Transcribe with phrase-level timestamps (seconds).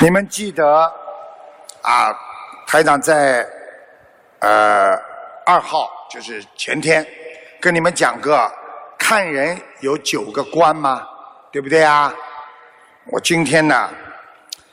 [0.00, 0.92] 你们记得
[1.82, 2.12] 啊，
[2.66, 3.46] 台长在
[4.40, 4.92] 呃
[5.46, 7.06] 二号，就是前天，
[7.60, 8.50] 跟你们讲个
[8.98, 11.06] 看人有九个关吗？
[11.52, 12.12] 对不对啊？
[13.06, 13.88] 我今天呢，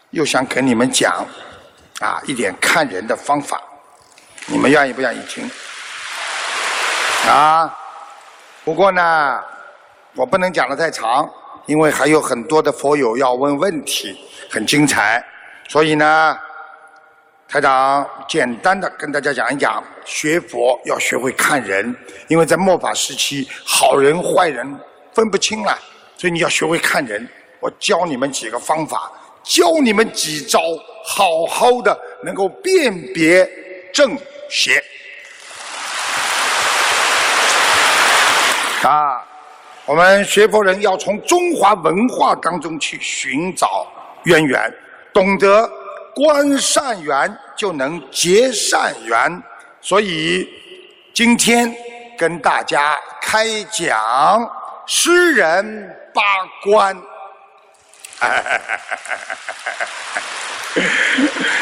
[0.10, 1.24] 又想跟你们讲
[1.99, 3.62] 啊一点看人的方法，
[4.47, 5.47] 你们愿意不愿意听？
[7.29, 7.78] 啊，
[8.65, 9.44] 不过呢，
[10.15, 11.31] 我不能讲的太长，
[11.65, 14.17] 因为还有很多的佛友要问问题。
[14.53, 15.25] 很精彩，
[15.69, 16.38] 所以呢，
[17.48, 21.95] 台长简单的跟大家讲一讲，学佛要学会看人，
[22.27, 24.77] 因为在末法时期，好人坏人
[25.13, 25.80] 分不清了，
[26.17, 27.26] 所以你要学会看人。
[27.62, 29.09] 我教你们几个方法，
[29.41, 30.59] 教你们几招，
[31.05, 33.50] 好好的能够辨别
[33.94, 34.17] 正
[34.50, 34.84] 邪。
[38.84, 39.20] 啊，
[39.85, 43.88] 我们学佛人要从中华文化当中去寻找。
[44.26, 44.72] 渊源，
[45.12, 45.67] 懂得
[46.13, 49.44] 观善缘就能结善缘，
[49.81, 50.47] 所以
[51.11, 51.75] 今天
[52.19, 54.00] 跟大家开讲
[54.86, 56.22] 诗人八
[56.63, 56.95] 关。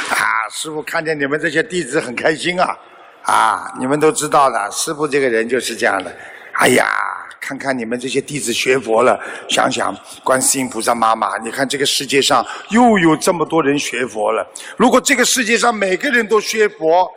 [0.09, 2.77] 啊，师傅看见你们这些弟子很开心啊！
[3.23, 6.13] 啊，你们都知道的，师傅这个人就是这样的。
[6.55, 7.08] 哎呀！
[7.39, 14.45] 看看你们这些弟子学佛了，想想观世音菩萨妈妈，你看这个世界上又有这么多人学佛了。
[14.77, 17.09] 如果这个世界上每个人都学佛，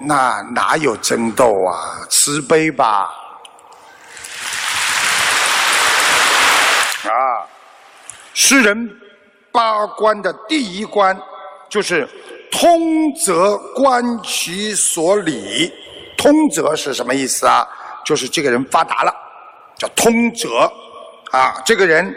[0.00, 2.06] 那哪有争斗啊？
[2.10, 3.10] 慈悲吧！
[7.04, 7.46] 啊，
[8.34, 8.90] 诗人
[9.50, 11.18] 八关的第一关
[11.68, 12.08] 就是
[12.50, 15.72] 通则观其所理。
[16.16, 17.66] 通则是什么意思啊？
[18.04, 19.27] 就是这个人发达了。
[19.78, 20.70] 叫通则，
[21.30, 22.12] 啊，这个人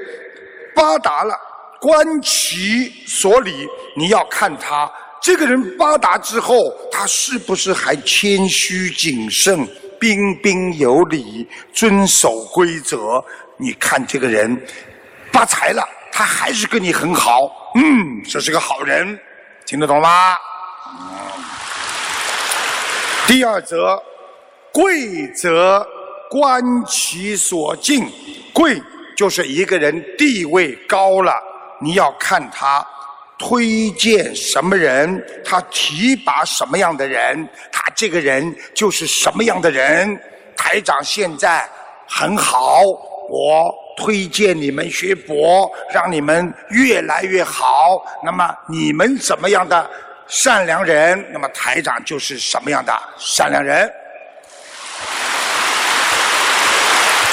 [0.75, 1.33] 发达了，
[1.79, 9.67] 观其所理，你要看他这个人发达之后，他是不是还谦虚谨慎、
[9.99, 13.23] 彬彬有礼、遵守规则？
[13.57, 14.59] 你看这个人
[15.31, 19.19] 发财了，他还是跟你很好，嗯，这是个好人，
[19.67, 20.35] 听得懂吗？
[23.27, 24.01] 第二则，
[24.73, 25.88] 贵则。
[26.31, 28.09] 观其所敬，
[28.53, 28.81] 贵
[29.18, 31.34] 就是一个人地位高了，
[31.81, 32.88] 你要看他
[33.38, 40.18] 推荐什么人，他提拔什么样的人，他这个人就是什么样的人。
[40.56, 41.69] 台长现在
[42.08, 42.80] 很好，
[43.30, 48.02] 我推荐你们学佛，让你们越来越好。
[48.24, 49.90] 那么你们怎么样的
[50.28, 53.92] 善良人，那么台长就是什么样的善良人。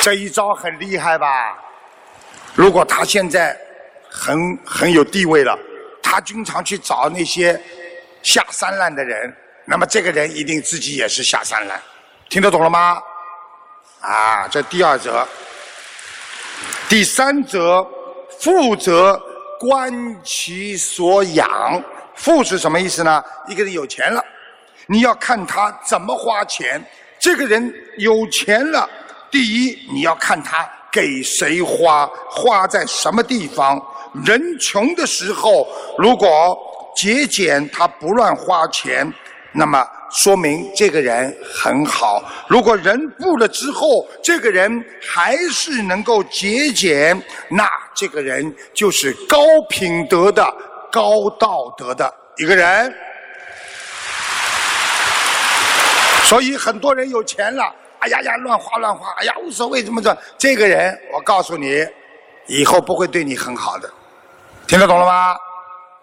[0.08, 1.54] 这一招很厉害吧？
[2.54, 3.54] 如果他现在
[4.08, 5.54] 很很有地位了，
[6.02, 7.60] 他经常去找那些
[8.22, 9.30] 下三滥的人，
[9.66, 11.78] 那么这个人一定自己也是下三滥，
[12.30, 12.98] 听得懂了吗？
[14.00, 15.28] 啊，这第二则，
[16.88, 17.86] 第三则，
[18.40, 19.20] 富则
[19.60, 19.92] 观
[20.24, 21.84] 其所养。
[22.14, 23.22] 富是什么意思呢？
[23.46, 24.24] 一个人有钱了，
[24.86, 26.82] 你要看他怎么花钱。
[27.18, 28.88] 这个人有钱了。
[29.30, 33.80] 第一，你要看他给谁花，花在什么地方。
[34.24, 35.68] 人穷的时候，
[35.98, 36.58] 如果
[36.96, 39.12] 节俭，他不乱花钱，
[39.52, 42.22] 那么说明这个人很好。
[42.48, 49.38] 如果人富了之后，这个人还是能够节俭，那这个人就是高
[49.68, 50.42] 品德的、
[50.90, 52.92] 高道德的一个人。
[56.24, 57.74] 所以很多人有钱了。
[58.00, 59.10] 哎呀呀，乱花乱花！
[59.18, 60.16] 哎呀，无所谓，怎么着？
[60.38, 61.84] 这个人，我告诉你，
[62.46, 63.90] 以后不会对你很好的，
[64.66, 65.36] 听得懂了吗？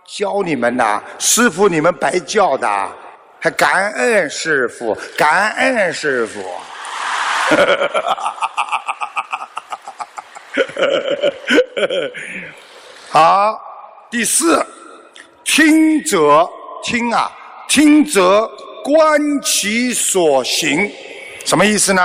[0.06, 2.92] 教你们的师傅，你们白教的，
[3.40, 6.44] 还感恩师傅，感恩师傅。
[13.10, 13.62] 好，
[14.10, 14.66] 第四，
[15.44, 16.50] 听者
[16.84, 17.32] 听啊，
[17.68, 18.50] 听则
[18.84, 20.92] 观其所行。
[21.46, 22.02] 什么意思呢？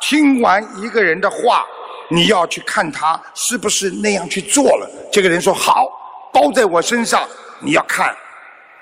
[0.00, 1.66] 听完一个人的话，
[2.08, 4.88] 你要去看他是不是那样去做了。
[5.10, 5.88] 这个人说好，
[6.32, 7.28] 包在我身上。
[7.60, 8.14] 你要看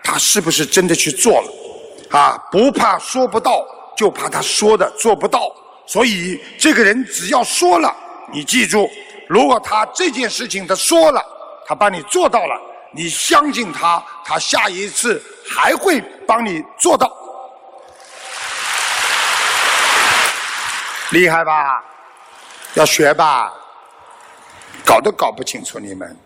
[0.03, 2.19] 他是不是真的去做了。
[2.19, 3.65] 啊，不怕说不到，
[3.97, 5.51] 就怕他说的做不到。
[5.87, 7.95] 所以这个人只要说了，
[8.33, 8.91] 你记住，
[9.29, 11.25] 如果他这件事情他说了，
[11.67, 12.61] 他帮你做到了，
[12.93, 17.11] 你相信他，他下一次还会帮你做到。
[21.13, 21.85] 厉害吧？
[22.75, 23.53] 要学吧？
[24.85, 26.17] 搞都搞不清楚你们，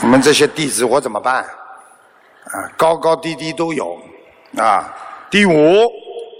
[0.00, 1.42] 你们这些弟子我怎么办？
[1.42, 3.98] 啊，高高低低都有，
[4.56, 4.94] 啊。
[5.28, 5.90] 第五，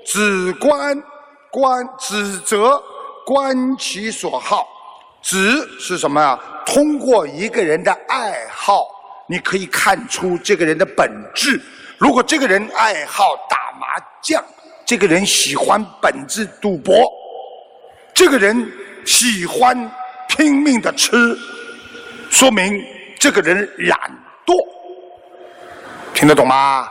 [0.07, 1.03] 只观
[1.51, 2.81] 观指责
[3.27, 4.69] 观其所好，
[5.21, 6.39] 指是什么呀？
[6.65, 8.87] 通过一个人的爱好，
[9.27, 11.61] 你可以看出这个人的本质。
[11.99, 13.87] 如果这个人爱好打麻
[14.23, 14.43] 将，
[14.87, 17.03] 这个人喜欢本质赌博，
[18.15, 18.73] 这个人
[19.05, 19.91] 喜欢
[20.29, 21.37] 拼命的吃，
[22.31, 22.73] 说明
[23.19, 23.99] 这个人懒
[24.47, 24.55] 惰。
[26.15, 26.89] 听得懂吗？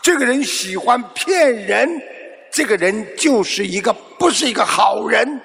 [0.00, 1.90] 这个人喜欢骗人，
[2.52, 5.40] 这个人就是一个不是一个好人。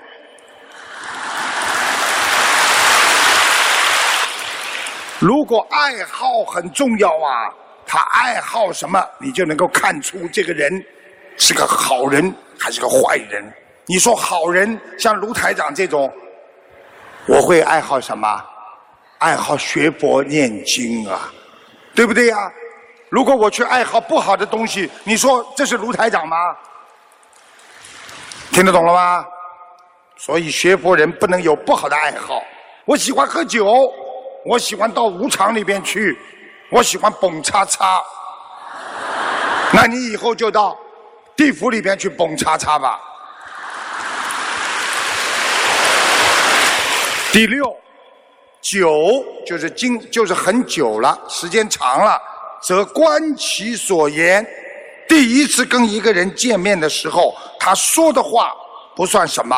[5.20, 7.50] 如果爱好很重要啊，
[7.88, 10.72] 他爱好什么，你就能够看出这个人
[11.38, 13.52] 是个好人还是个坏人。
[13.88, 16.14] 你说好人像卢台长这种，
[17.26, 18.46] 我会爱好什么？
[19.20, 21.32] 爱好学佛念经啊，
[21.96, 22.52] 对不对呀？
[23.10, 26.38] 如果我去爱好不好的东西，你说这是卢台长吗？
[28.52, 29.26] 听得懂了吗？
[30.18, 32.44] 所以学佛人不能有不好的爱好。
[32.84, 33.90] 我喜欢喝酒，
[34.46, 36.20] 我喜欢到舞场里边去，
[36.70, 38.04] 我喜欢蹦叉叉。
[39.72, 40.78] 那你以后就到
[41.38, 43.00] 地府里边去蹦叉叉吧。
[47.38, 47.72] 第六，
[48.64, 52.20] 久就是经就是很久了，时间长了。
[52.64, 54.44] 则观其所言，
[55.08, 58.52] 第一次跟一个人见面的时候，他说的话
[58.96, 59.56] 不算什么，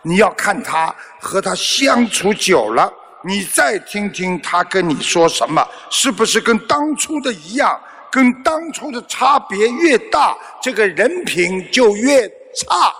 [0.00, 2.90] 你要看他和他相处久了，
[3.22, 7.78] 你再听听他跟你说什么，是不是跟当初的一样？
[8.10, 12.26] 跟当初的差别越大，这个人品就越
[12.56, 12.90] 差。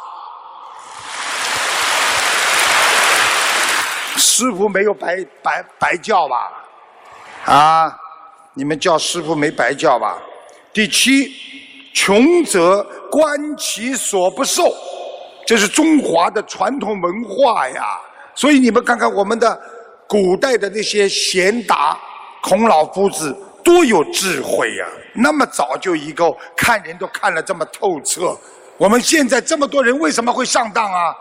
[4.19, 6.53] 师傅没有白白白叫吧？
[7.47, 7.97] 啊？
[8.55, 10.19] 你们叫师傅没白叫吧？
[10.73, 11.33] 第七，
[11.95, 14.75] 穷则观其所不受，
[15.47, 18.01] 这是中华的传统文化呀。
[18.35, 19.61] 所以你们看看我们的
[20.09, 21.97] 古代的那些贤达，
[22.43, 24.87] 孔老夫子多有智慧呀！
[25.15, 26.25] 那么早就一个
[26.57, 28.37] 看人都看了这么透彻。
[28.77, 31.15] 我们现在这么多人为什么会上当啊？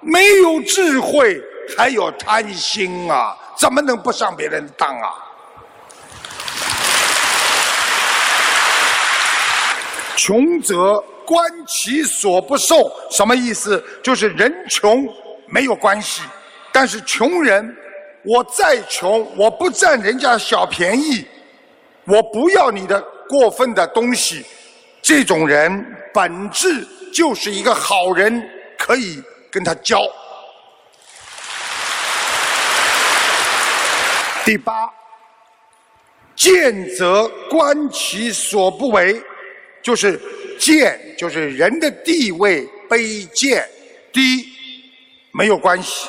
[0.00, 1.40] 没有智慧，
[1.76, 3.36] 还有贪心啊！
[3.56, 5.10] 怎么能不上别人的当啊？
[10.16, 13.84] 穷则观其所不受，什么意思？
[14.02, 15.06] 就是人穷
[15.46, 16.22] 没有关系，
[16.72, 17.76] 但是穷人，
[18.24, 21.26] 我再穷，我不占人家小便宜，
[22.04, 24.44] 我不要你的过分的东西，
[25.02, 28.42] 这种人本质就是一个好人，
[28.78, 30.00] 可以跟他交。
[34.44, 34.90] 第八，
[36.36, 39.20] 见则观其所不为。
[39.82, 40.18] 就是
[40.58, 43.68] 见，就是人的地位卑贱
[44.10, 44.48] 低
[45.30, 46.08] 没有关系，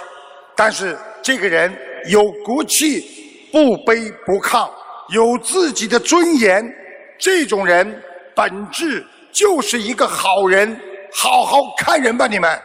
[0.55, 1.77] 但是这个人
[2.07, 4.69] 有骨气，不卑不亢，
[5.09, 6.73] 有自己的尊严，
[7.17, 8.01] 这种人
[8.33, 10.79] 本质就是一个好人，
[11.11, 12.57] 好好看人吧，你们。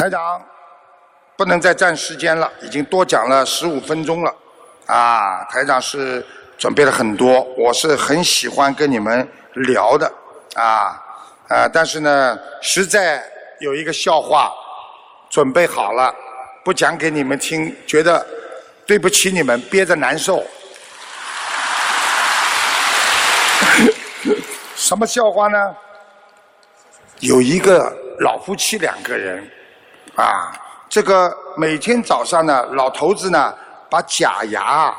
[0.00, 0.40] 台长，
[1.36, 4.34] 不能再占时间了，已经多讲了十五分钟了。
[4.86, 6.24] 啊，台长是
[6.56, 10.10] 准备了很多，我是很喜欢跟你们聊的，
[10.54, 10.98] 啊，
[11.48, 13.22] 啊，但是呢，实在
[13.58, 14.50] 有一个笑话
[15.28, 16.14] 准备好了，
[16.64, 18.26] 不讲给你们听，觉得
[18.86, 20.42] 对不起你们，憋着难受。
[24.74, 25.76] 什么笑话呢？
[27.18, 29.46] 有一个老夫妻两个人，
[30.20, 30.52] 啊，
[30.88, 33.54] 这个每天早上呢，老头子呢。
[33.92, 34.94] 把假牙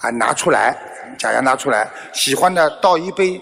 [0.00, 0.76] 啊拿出来，
[1.18, 3.40] 假牙拿出来，喜欢呢倒一杯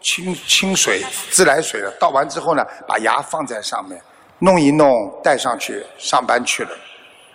[0.00, 1.00] 清清水
[1.30, 4.02] 自来水的，倒完之后呢，把牙放在上面，
[4.40, 4.90] 弄一弄
[5.22, 6.70] 带上去上班去了，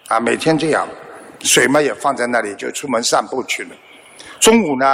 [0.10, 0.86] 啊，每天这样，
[1.40, 3.70] 水嘛也放在那里，就出门散步去了。
[4.42, 4.86] 中午呢，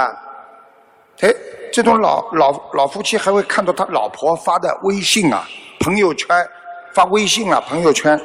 [1.22, 1.34] 哎，
[1.72, 5.44] 这种老老老夫妻还会看到他老婆发的微信啊，
[5.80, 6.28] 朋友圈
[6.96, 8.18] 发微信啊，朋友圈，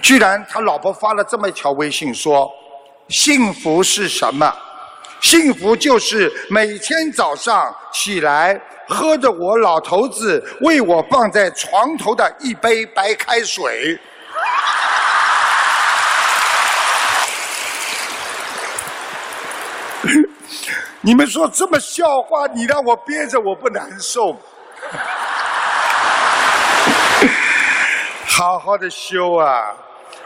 [0.00, 2.50] 居然他老婆发了这么一条微信说。
[3.10, 4.50] 幸福是什么？
[5.20, 14.00] 幸福就是每天早上起来，喝着我老头子为我放在床头的一杯白开水。
[21.02, 24.34] 你们说这么笑话，你让我憋着我不难受？
[28.32, 29.74] 好好的修啊！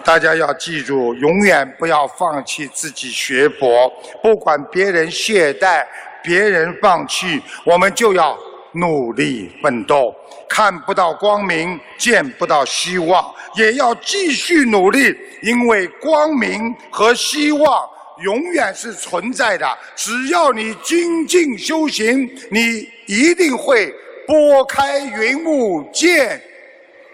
[0.04, 3.90] 大家要记住，永远不要放弃自己学佛，
[4.23, 5.84] 不管别人懈怠，
[6.23, 8.38] 别人放弃，我们就要
[8.73, 10.14] 努力奋斗。
[10.46, 17.88] 看不到光明，见不到希望，也要继续努力，因为光明和希望
[18.23, 19.66] 永远是存在的。
[19.96, 23.92] 只要你精进修行，你一定会
[24.26, 26.40] 拨开云雾见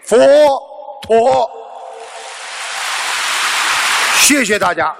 [0.03, 0.17] 佛
[1.01, 1.49] 陀。
[4.15, 4.95] 谢谢大家。